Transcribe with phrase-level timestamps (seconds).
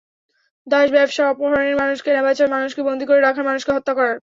[0.67, 4.17] দাস ব্যবসার, অপহরণের, মানুষ কেনাবেচার, মানুষকে বন্দী করে রাখার, মানুষকে হত্যা করার।